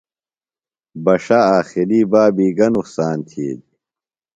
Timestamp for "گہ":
2.57-2.67